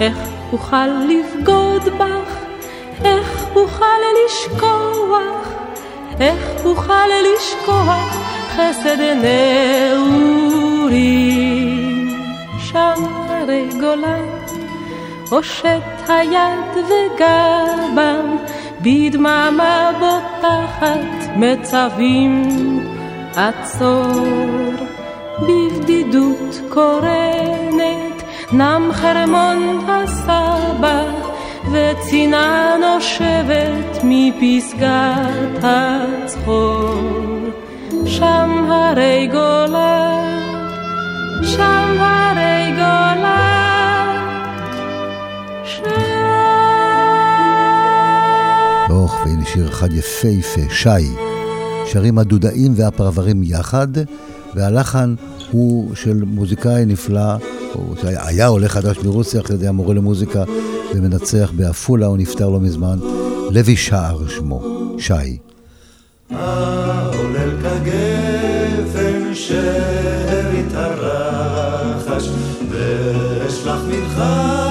איך 0.01 0.17
אוכל 0.53 0.87
לבגוד 0.87 1.83
בך, 1.83 2.35
איך 3.05 3.42
אוכל 3.55 3.85
לשכוח, 4.25 5.53
איך 6.19 6.65
אוכל 6.65 7.07
לשכוח 7.35 8.17
חסד 8.55 8.97
נעורים. 9.23 10.43
שם 12.59 13.03
הרי 13.29 13.69
גולן, 13.79 14.27
הושט 15.29 16.09
היד 16.09 16.75
וגבם, 16.75 18.37
בדממה 18.81 19.91
בוטחת 19.99 21.35
מצווים 21.35 22.43
עצור, 23.35 24.73
בבדידות 25.39 26.61
קורנת, 26.69 28.23
נם 28.51 28.89
חרמון 28.93 29.79
הסבא, 29.87 31.22
וצינה 31.73 32.75
נושבת 32.81 34.03
מפסגת 34.03 35.63
הצחור. 35.63 36.93
שם 38.05 38.65
הרי 38.71 39.27
גולן, 39.31 40.39
שם 41.43 41.95
הרי 41.99 42.71
גולן, 42.71 44.17
שם... 45.65 45.83
אוח, 48.89 49.25
והנה 49.25 49.45
שיר 49.45 49.69
אחד 49.69 49.93
יפהפה, 49.93 50.61
שי. 50.69 50.89
שרים 51.85 52.17
הדודאים 52.17 52.71
והפרברים 52.75 53.43
יחד, 53.43 53.87
והלחן 54.55 55.15
הוא 55.51 55.95
של 55.95 56.23
מוזיקאי 56.25 56.85
נפלא, 56.85 57.35
הוא 57.73 57.95
היה 58.03 58.47
עולה 58.47 58.69
חדש 58.69 58.97
מרוסיה, 58.97 59.41
אחרי 59.41 59.57
זה 59.57 59.65
היה 59.65 59.71
מורה 59.71 59.93
למוזיקה 59.93 60.43
ומנצח 60.93 61.51
בעפולה, 61.55 62.05
הוא 62.05 62.17
נפטר 62.17 62.49
לא 62.49 62.59
מזמן. 62.59 62.99
לוי 63.51 63.75
שער 63.75 64.27
שמו, 64.27 64.61
שי. 64.97 65.37
העולל 66.29 67.51
כגפן 67.61 69.33
שארית 69.33 70.73
הרחש, 70.73 72.29
ואשלח 72.69 73.79
מנחה 73.87 74.62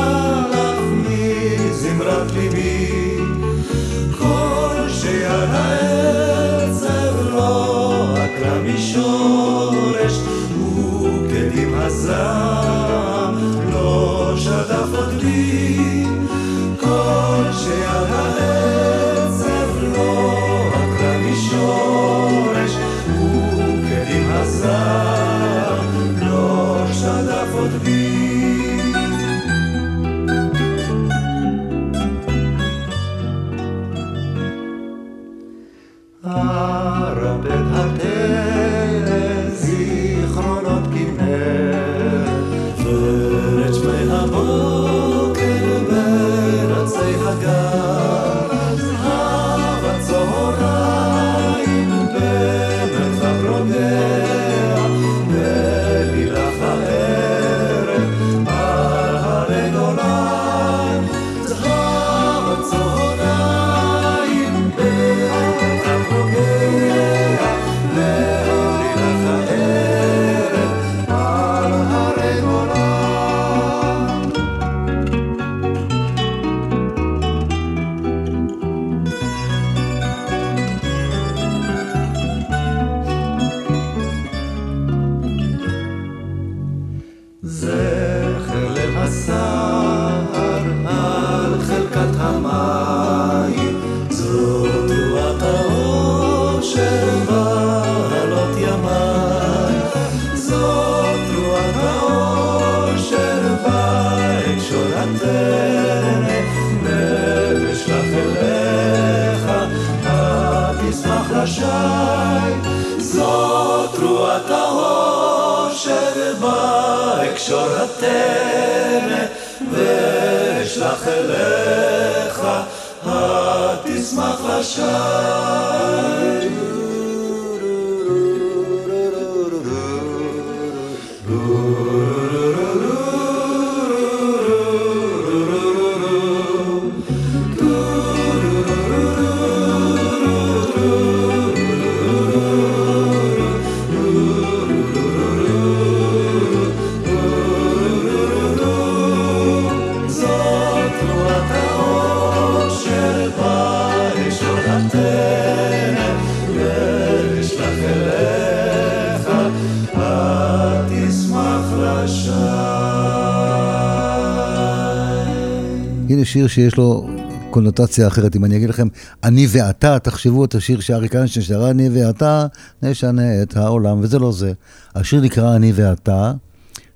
שיר 166.33 166.47
שיש 166.47 166.76
לו 166.76 167.09
קונוטציה 167.51 168.07
אחרת. 168.07 168.37
אם 168.37 168.45
אני 168.45 168.57
אגיד 168.57 168.68
לכם, 168.68 168.89
אני 169.24 169.47
ואתה, 169.51 169.99
תחשבו 169.99 170.45
את 170.45 170.55
השיר 170.55 170.80
שאריק 170.80 171.16
איינשטיין 171.16 171.45
שרה, 171.45 171.70
אני 171.70 171.89
ואתה, 171.93 172.47
נשנה 172.83 173.43
את 173.43 173.57
העולם, 173.57 174.01
וזה 174.01 174.18
לא 174.18 174.33
זה. 174.33 174.53
השיר 174.95 175.20
נקרא 175.20 175.57
אני 175.57 175.72
ואתה, 175.74 176.33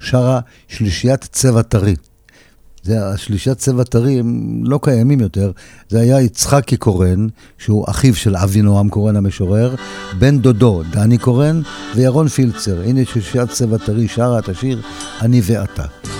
שרה 0.01 0.41
שלישיית 0.68 1.24
צבע 1.32 1.62
טרי. 1.62 1.97
זה 2.82 3.09
השלישיית 3.09 3.59
צבע 3.59 3.84
טרי, 3.84 4.18
הם 4.18 4.61
לא 4.64 4.78
קיימים 4.82 5.20
יותר. 5.20 5.51
זה 5.89 6.01
היה 6.01 6.20
יצחקי 6.20 6.76
קורן, 6.76 7.26
שהוא 7.59 7.84
אחיו 7.89 8.14
של 8.14 8.37
אבינועם 8.37 8.89
קורן 8.89 9.16
המשורר, 9.16 9.74
בן 10.18 10.39
דודו, 10.39 10.82
דני 10.91 11.18
קורן, 11.18 11.62
וירון 11.97 12.28
פילצר. 12.28 12.80
הנה 12.82 13.05
שלישיית 13.05 13.51
צבע 13.51 13.78
טרי 13.78 14.09
שרה 14.09 14.39
את 14.39 14.49
השיר 14.49 14.82
אני 15.22 15.41
ואתה. 15.45 16.16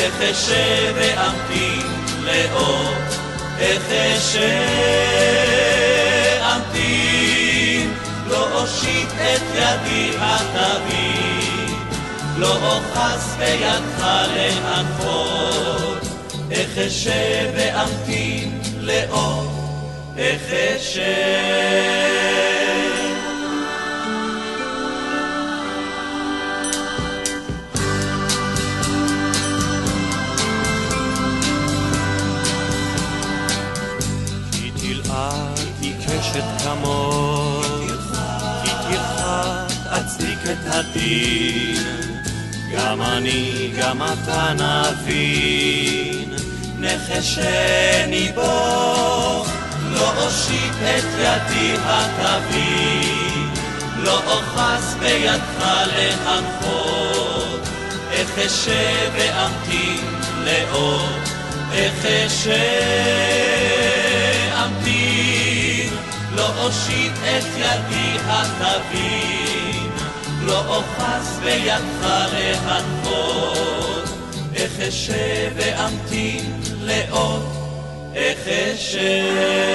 איך 0.00 0.22
אשב 0.22 0.94
ואמתין 0.94 1.86
לאות, 2.20 3.14
איך 3.58 3.82
אשב 3.90 4.40
אמתין, 6.56 7.92
לא 8.26 8.60
אושיט 8.60 9.08
את 9.12 9.42
ידי 9.54 10.10
התביא, 10.18 11.74
לא 12.36 12.56
אוחז 12.56 13.36
בידך 13.38 14.06
להנחות, 14.34 16.02
איך 16.50 16.78
אשב 16.78 17.50
ואמתין 17.54 18.60
לאות 18.80 19.60
איך 20.16 20.52
אשב 20.52 21.00
כמות, 36.64 38.00
כי 38.64 38.70
תרחק 38.70 39.70
אצדיק 39.86 40.38
את 40.44 40.74
הדין, 40.74 41.86
גם 42.72 43.02
אני, 43.02 43.72
גם 43.78 44.02
אתה 44.02 44.52
נבין, 44.52 46.34
נחשני 46.78 48.32
בו, 48.34 49.44
לא 49.82 50.12
אושיט 50.16 50.74
את 50.82 51.04
ידי 51.18 51.74
התביא, 51.84 53.46
לא 53.96 54.22
אוחז 54.26 54.96
בידך 55.00 55.64
להנחות, 55.96 57.60
איך 58.10 58.38
אשב 58.38 59.10
ואמתין 59.14 60.04
לאות, 60.44 61.28
איך 61.72 62.06
אשב 62.06 63.99
אושיט 66.60 67.12
את 67.12 67.44
ידי 67.56 68.16
התבין, 68.26 69.90
לא 70.42 70.66
אוחז 70.66 71.40
בידך 71.44 72.06
להנחות, 72.32 74.08
איך 74.54 74.80
אשב 74.80 75.52
ואמתין 75.56 76.60
לאות 76.80 77.60
איך 78.14 78.48
אשב 78.48 79.70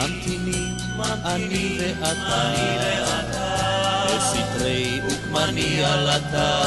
ממתינים 0.02 0.78
אני 1.26 1.78
ואתה, 2.02 2.52
בסתרי 4.08 5.02
וקמני 5.08 5.84
עלתה. 5.84 6.62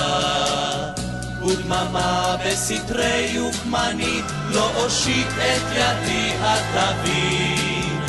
ודממה 1.46 2.36
בסתרי 2.46 3.38
וקמנית, 3.40 4.24
לא 4.50 4.70
אושיט 4.76 5.28
את 5.28 5.62
ידי 5.72 6.32
התבין, 6.40 8.00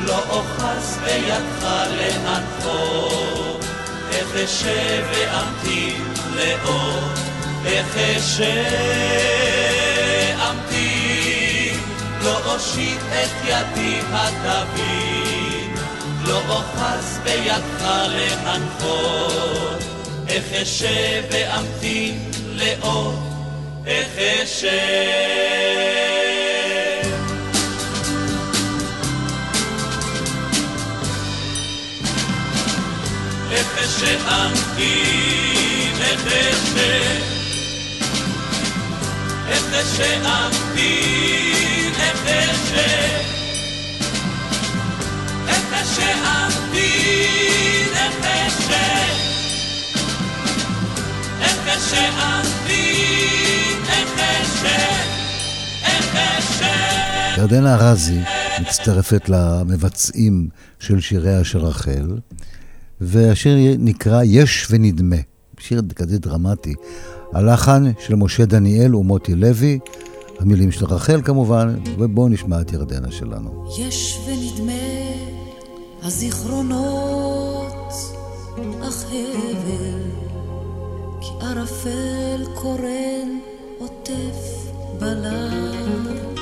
לא 0.00 0.18
אוחז 0.28 0.98
בידך 1.04 1.66
להנחות, 1.90 3.64
איך 4.12 4.36
אשב 4.44 5.04
ואמתין 5.10 6.02
לאות, 6.34 7.18
איך 7.66 7.96
אשב 7.96 9.73
לא 12.24 12.54
אושיט 12.54 13.00
את 13.12 13.30
ידי 13.44 14.00
התבין, 14.12 15.74
לא 16.26 16.40
אוחז 16.48 17.18
בידך 17.24 17.84
להנחות, 18.08 19.82
איך 20.28 20.52
אשב 20.52 21.22
ואמתין 21.30 22.30
לאות, 22.54 23.14
איך 23.86 24.08
אשב. 24.18 24.68
איך 33.50 33.78
אשב 33.78 34.20
אמתין, 34.28 35.94
איך 36.00 36.26
אשב. 36.26 37.34
איך 39.48 39.74
אשב 39.74 40.24
ירדנה 57.44 57.74
ארזי 57.74 58.20
מצטרפת 58.60 59.28
למבצעים 59.28 60.48
של 60.78 61.00
שיריה 61.00 61.44
של 61.44 61.58
רחל, 61.58 62.18
והשיר 63.00 63.76
נקרא 63.78 64.22
יש 64.24 64.66
ונדמה, 64.70 65.16
שיר 65.58 65.82
כזה 65.96 66.18
דרמטי. 66.18 66.74
הלחן 67.32 67.84
של 67.98 68.14
משה 68.14 68.44
דניאל 68.44 68.94
ומוטי 68.94 69.34
לוי, 69.34 69.78
המילים 70.40 70.72
של 70.72 70.84
רחל 70.84 71.22
כמובן, 71.22 71.74
ובואו 71.98 72.28
נשמע 72.28 72.60
את 72.60 72.72
ירדנה 72.72 73.12
שלנו. 73.12 73.64
יש 73.78 74.18
ונדמה 74.26 74.72
הזיכרונות, 76.02 77.92
אך 78.82 79.04
הבל 79.04 80.24
ערפל 81.40 82.44
קורן 82.54 83.38
עוטף 83.78 84.70
בלט. 84.98 86.34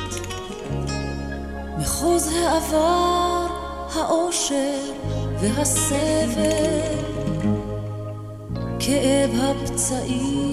מחוז 1.78 2.28
העבר, 2.28 3.46
האושר 3.94 4.80
והסבל, 5.40 6.80
כאב 8.78 9.30
הפצעים. 9.34 10.51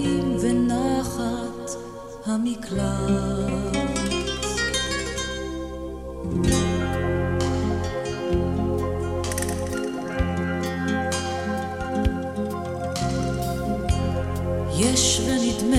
יש 14.78 15.20
ונדמה 15.26 15.76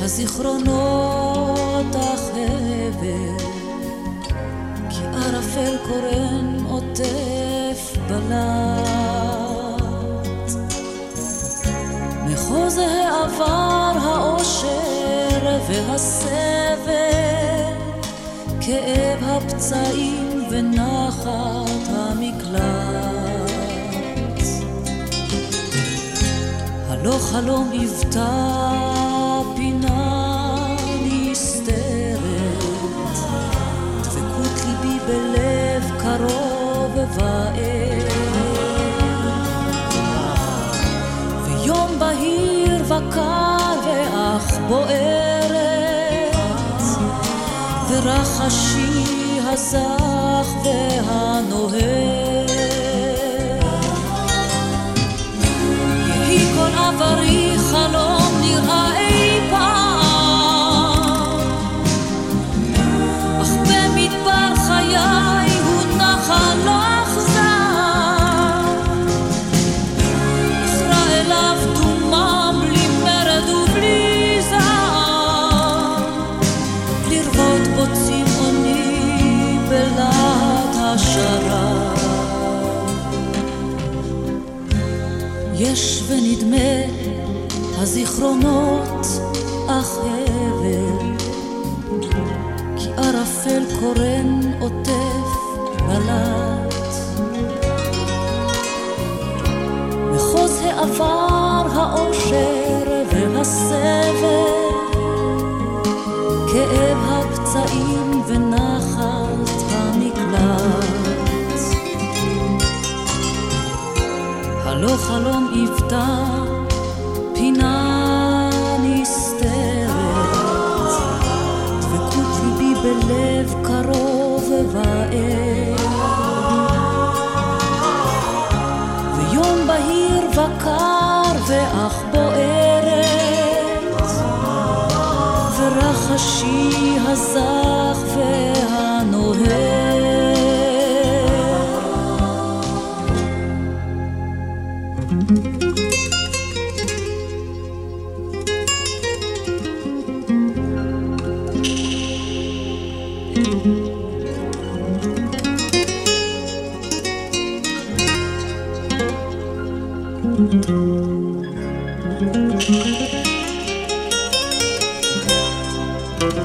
הזיכרונות 0.00 1.86
החבר 1.94 3.36
כי 4.90 5.04
ערפל 5.04 5.76
קורן 5.88 6.64
עוטף 6.68 7.96
בלט. 8.08 8.88
מחוז 12.26 12.78
העבר 12.78 13.92
האושר 14.02 14.87
והסבל 15.68 16.78
כאב 18.60 19.24
הפצעים 19.24 20.44
ונחת 20.50 21.88
המקלט 21.88 23.28
לא 27.08 27.18
חלום 27.18 27.70
היוותה 27.72 28.70
פינה 29.56 30.66
נסתרת, 31.02 32.18
דבקות 34.02 34.64
ליבי 34.66 34.98
בלב 35.06 35.90
קרוב 36.00 36.92
ובער. 36.94 38.08
ויום 41.44 41.98
בהיר 41.98 42.84
וקר 42.84 43.74
ואך 43.84 44.58
בוערת, 44.68 45.37
ורחשי 48.02 49.40
הזך 49.42 50.48
והנוהר. 50.64 52.17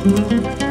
והיא 0.05 0.62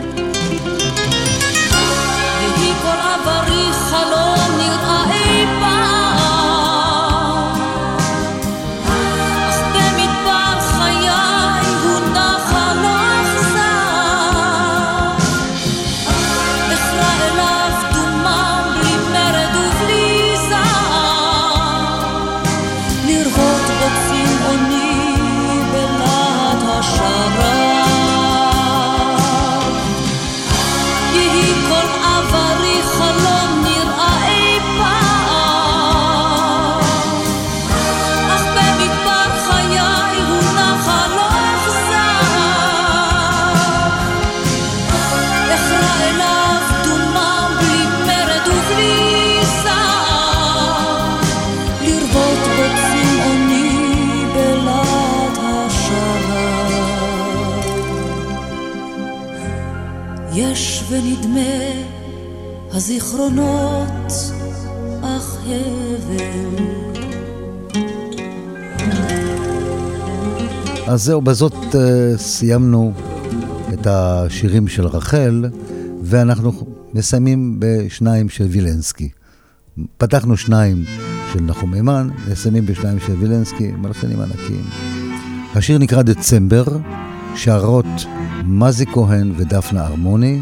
הזיכרונות 62.93 64.13
אך 65.03 65.39
הבל. 65.47 66.65
אז 70.87 71.03
זהו, 71.03 71.21
בזאת 71.21 71.53
uh, 71.53 71.77
סיימנו 72.17 72.93
את 73.73 73.87
השירים 73.87 74.69
של 74.69 74.87
רחל, 74.87 75.45
ואנחנו 76.03 76.53
מסיימים 76.95 77.57
בשניים 77.59 78.29
של 78.29 78.47
וילנסקי. 78.51 79.09
פתחנו 79.99 80.37
שניים 80.37 80.85
של 81.33 81.41
נחום 81.41 81.75
הימן, 81.75 82.09
נסיימים 82.29 82.67
בשניים 82.67 82.99
של 83.07 83.13
וילנסקי, 83.13 83.73
מלחינים 83.73 84.21
ענקיים. 84.21 84.65
השיר 85.55 85.79
נקרא 85.79 86.03
דצמבר, 86.03 86.65
שרות 87.37 87.87
מזי 88.45 88.87
כהן 88.87 89.33
ודפנה 89.37 89.87
ארמוני, 89.87 90.41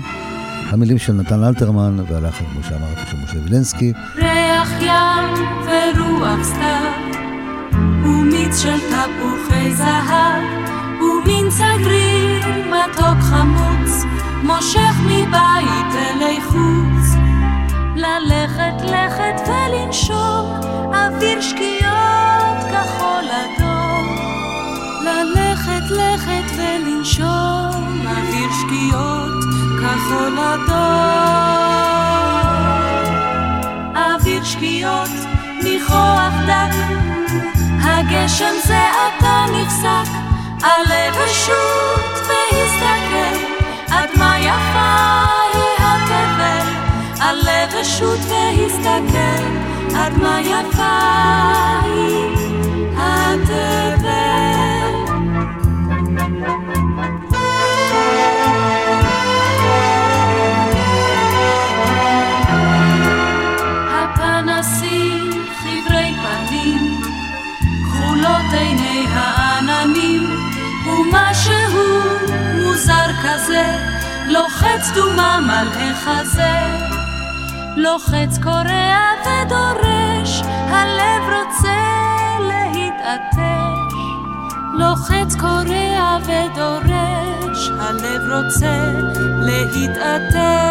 המילים 0.71 0.99
של 0.99 1.12
נתן 1.12 1.45
אלתרמן 1.45 1.97
והלחן, 2.09 2.45
כמו 2.45 2.62
שאמרתי, 2.62 3.01
של 3.11 3.16
משה 3.16 3.39
וילנסקי. 3.45 3.93
ריח 4.16 4.71
ים 4.81 5.45
ורוח 5.64 6.43
סתיו, 6.43 6.93
ומיץ 8.05 8.62
של 8.62 8.79
תפוחי 8.79 9.75
זהב, 9.75 10.43
ומין 11.01 11.51
סגריר 11.51 12.47
מתוק 12.66 13.21
חמוץ, 13.21 14.05
מושך 14.43 14.95
מבית 15.07 15.95
אלי 15.95 16.41
חוץ. 16.41 17.16
ללכת 17.97 18.85
לכת 18.85 19.49
ולנשום, 19.49 20.61
אוויר 20.95 21.41
שקיעות 21.41 22.59
כחול 22.71 23.25
אדום. 23.31 24.16
ללכת 25.05 25.91
לכת 25.91 26.57
ולנשום, 26.57 28.07
אוויר 28.07 28.51
שקיעות 28.61 29.20
כחול 30.01 30.38
אדום. 30.38 30.80
אוויר 33.96 34.44
שקיעות, 34.44 35.11
ניחוח 35.62 36.34
דק, 36.46 36.74
הגשם 37.82 38.55
זה 38.64 38.78
עתה 38.78 39.44
נפסק, 39.53 40.11
עלה 40.62 41.11
ושוט 41.12 42.28
והסתכל, 42.28 43.36
עד 43.90 44.09
מה 44.16 44.38
יפה 44.38 45.24
היא 45.55 45.86
התבל, 45.86 46.66
עלה 47.20 47.66
ושוט 47.80 48.18
והסתכל, 48.28 49.44
עד 49.96 50.18
מה 50.18 50.40
יפה 50.40 50.98
היא 51.84 52.36
התבל. 52.96 53.99
כזה, 73.23 73.77
לוחץ 74.27 74.91
דומם 74.95 75.51
על 75.53 75.68
החזה. 75.68 76.59
לוחץ 77.77 78.39
קורע 78.43 78.99
ודורש, 79.25 80.43
הלב 80.68 81.23
רוצה 81.25 81.81
להתעטש. 82.41 83.95
לוחץ 84.75 85.35
קורע 85.41 86.18
ודורש, 86.23 87.71
הלב 87.81 88.23
רוצה 88.33 88.93
להתעטש. 89.41 90.71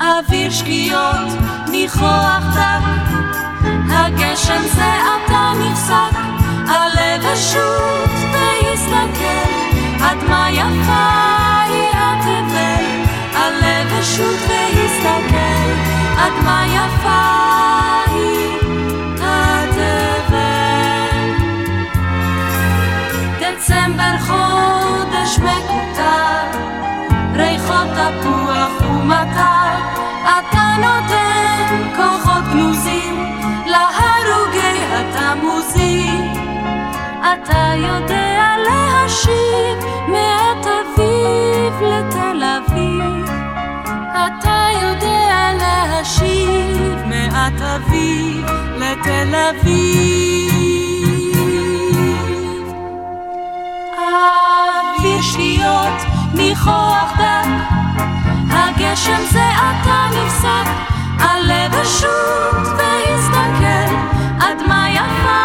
אוויר 0.00 0.50
שקיעות, 0.50 1.38
ניחוח 1.70 2.42
דק, 2.54 2.84
הגשם 3.90 4.62
זה 4.74 4.84
עתה 4.84 5.52
נפסק, 5.60 6.18
עלה 6.68 7.16
ושוט 7.20 8.10
והסתכל, 8.32 8.77
אתה 44.28 44.66
יודע 44.82 45.50
להשיב 45.60 47.02
מעט 47.06 47.60
אביב 47.60 48.46
לתל 48.76 49.34
אביב. 49.50 50.48
אוויר 54.98 55.22
שניות 55.22 56.02
ניחוח 56.34 57.12
דק, 57.18 57.48
הגשם 58.50 59.20
זה 59.30 59.44
עתה 59.44 60.06
נפסק, 60.10 60.70
הלב 61.18 61.74
אשוט 61.74 62.66
והסתכל, 62.78 63.94
מה 64.68 64.90
יפה 64.90 65.40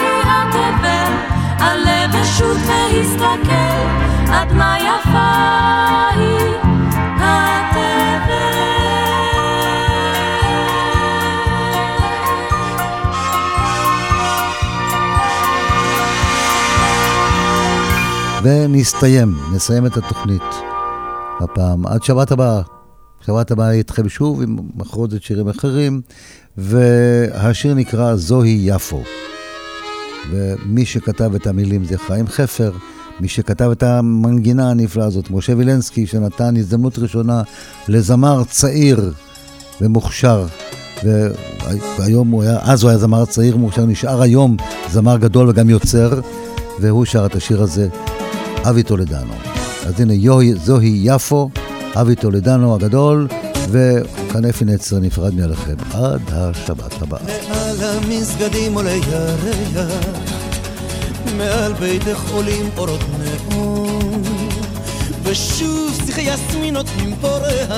היא 0.00 0.22
התבל, 0.26 1.12
הלב 1.58 2.14
אשוט 2.22 2.56
והסתכל, 2.66 4.54
מה 4.54 4.76
יפה 4.78 5.30
היא 6.16 6.63
ונסתיים, 18.44 19.34
נסיים 19.54 19.86
את 19.86 19.96
התוכנית 19.96 20.42
הפעם. 21.40 21.86
עד 21.86 22.02
שבת 22.02 22.32
הבאה. 22.32 22.62
שבת 23.26 23.50
הבאה 23.50 23.70
איתכם 23.70 24.08
שוב 24.08 24.42
עם 24.42 24.56
מחרוזת 24.74 25.22
שירים 25.22 25.48
אחרים, 25.48 26.00
והשיר 26.56 27.74
נקרא 27.74 28.16
זוהי 28.16 28.60
יפו. 28.64 29.02
ומי 30.30 30.84
שכתב 30.84 31.34
את 31.34 31.46
המילים 31.46 31.84
זה 31.84 31.98
חיים 31.98 32.26
חפר, 32.26 32.72
מי 33.20 33.28
שכתב 33.28 33.70
את 33.70 33.82
המנגינה 33.82 34.70
הנפלאה 34.70 35.06
הזאת, 35.06 35.30
משה 35.30 35.52
וילנסקי, 35.56 36.06
שנתן 36.06 36.56
הזדמנות 36.56 36.98
ראשונה 36.98 37.42
לזמר 37.88 38.44
צעיר 38.44 39.12
ומוכשר. 39.80 40.46
והיום 41.98 42.30
הוא 42.30 42.42
היה, 42.42 42.58
אז 42.62 42.82
הוא 42.82 42.90
היה 42.90 42.98
זמר 42.98 43.24
צעיר 43.24 43.56
מוכשר, 43.56 43.86
נשאר 43.86 44.22
היום 44.22 44.56
זמר 44.90 45.16
גדול 45.16 45.48
וגם 45.48 45.70
יוצר, 45.70 46.20
והוא 46.80 47.04
שר 47.04 47.26
את 47.26 47.34
השיר 47.34 47.62
הזה 47.62 47.88
אבי 48.68 48.82
טולדנו. 48.82 49.34
אז 49.86 50.00
הנה, 50.00 50.14
יוהי, 50.14 50.54
זוהי 50.54 51.00
יפו, 51.04 51.50
אבי 51.94 52.14
טולדנו 52.14 52.74
הגדול, 52.74 53.28
וכנפי 53.70 54.64
נצר 54.64 54.98
נפרד 54.98 55.34
מעליכם 55.34 55.74
עד 55.94 56.22
השבת 56.32 57.02
הבאה. 57.02 57.20
מעל 57.48 57.76
המסגדים 57.82 58.74
עולה 58.74 58.90
ירח, 58.90 59.84
מעל 61.36 61.72
ביתך 61.72 62.30
עולים 62.32 62.70
אורות 62.76 63.00
נאום, 63.18 64.22
ושוב 65.22 66.00
שיחי 66.06 66.20
יסמין 66.20 66.74
נותנים 66.74 67.14
פה 67.20 67.36
ריח, 67.36 67.70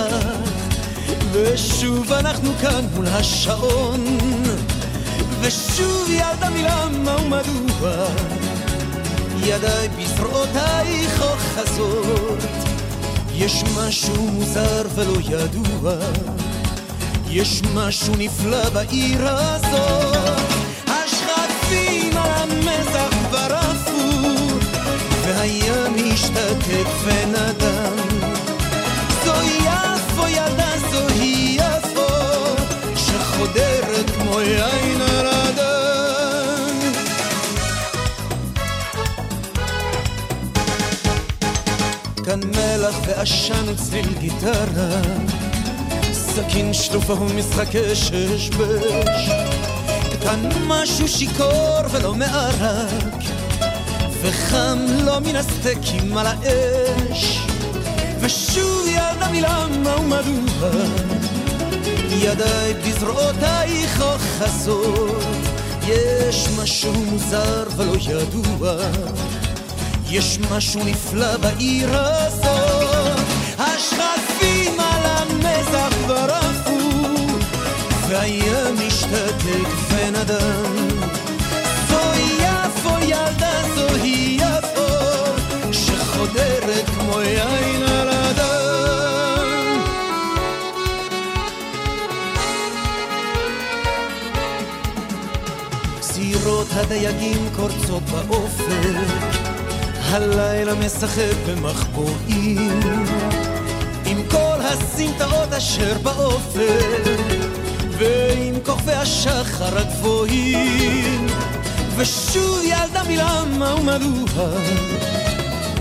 ושוב 1.32 2.12
אנחנו 2.12 2.50
כאן 2.60 2.84
מול 2.94 3.06
השעון, 3.06 4.04
ושוב 5.40 6.10
ילדה 6.10 6.50
מלמה 6.50 7.16
ומדוע 7.22 8.06
ידיי 9.48 9.88
בזרועותייך 9.88 11.22
אוחזות 11.22 12.38
יש 13.34 13.64
משהו 13.78 14.14
מוזר 14.16 14.82
ולא 14.94 15.16
ידוע. 15.28 15.92
יש 17.30 17.62
משהו 17.74 18.14
נפלא 18.18 18.68
בעיר 18.68 19.28
הזאת. 19.28 20.40
השכפים 20.86 22.16
על 22.16 22.30
המזח 22.30 23.14
כבר 23.28 23.54
עפו 23.54 24.58
והים 25.22 25.94
השתתק 26.12 26.88
ונדם 27.04 28.05
מלח 42.86 42.96
ועשן 43.06 43.68
וצליל 43.68 44.14
גיטרה. 44.18 45.00
סכין 46.12 46.72
שלופה 46.72 47.12
ומשחקי 47.12 47.94
ששבש 47.94 49.30
כאן 50.22 50.48
משהו 50.66 51.08
שיכור 51.08 51.80
ולא 51.90 52.14
מערק 52.14 53.22
וחם 54.22 54.78
לא 55.04 55.20
מן 55.20 55.36
הסטייקים 55.36 56.16
על 56.16 56.26
האש. 56.26 57.40
ושוב 58.20 58.86
ילדה 58.86 59.28
מלמה 59.30 59.96
ומדוע? 60.00 60.70
ידיי 62.10 62.74
בזרועותייך 62.74 64.02
אוחזות 64.02 65.22
יש 65.86 66.48
משהו 66.58 66.92
מוזר 66.92 67.64
ולא 67.76 67.96
ידוע. 68.00 68.76
יש 70.10 70.38
משהו 70.50 70.84
נפלא 70.84 71.36
בעיר 71.36 71.88
הזאת, 71.92 72.75
משתתק 78.86 79.68
ונדם. 79.90 80.98
זוהי 81.88 82.38
יפו 82.38 82.98
ילדה, 83.02 83.62
זוהי 83.74 84.38
יפו, 84.40 85.72
שחודרת 85.72 86.84
כמו 86.86 87.20
יין 87.20 87.82
על 87.82 88.08
הדם. 88.08 89.46
סירות 96.00 96.66
הדייגים 96.72 97.48
קורצות 97.56 98.02
באופק 98.02 99.36
הלילה 100.10 100.74
משחק 100.74 101.36
במחבואים 101.48 102.80
עם 104.06 104.22
כל 104.30 104.60
הסמטאות 104.60 105.52
אשר 105.52 105.98
באופק 106.02 107.65
ועם 107.98 108.54
כוכבי 108.64 108.92
השחר 108.92 109.78
הגבוהים. 109.78 111.26
ושוב 111.96 112.60
ילדה 112.64 113.02
מלמה 113.08 113.74
ומדוע 113.74 114.48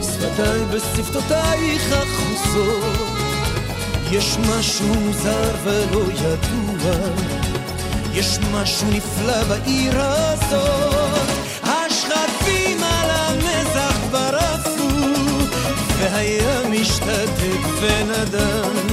שפתיי 0.01 0.65
בשפתותייך 0.73 1.91
החוסות. 1.91 3.15
יש 4.11 4.37
משהו 4.37 4.85
מוזר 4.87 5.55
ולא 5.63 6.01
ידוע 6.13 6.95
יש 8.13 8.39
משהו 8.51 8.87
נפלא 8.91 9.43
בעיר 9.43 10.01
הזאת. 10.01 11.29
השכפים 11.63 12.83
על 12.83 13.09
המזח 13.09 13.97
כבר 14.07 14.37
עפו 14.37 14.87
והים 15.99 16.81
משתתק 16.81 17.61
ונדם 17.81 18.84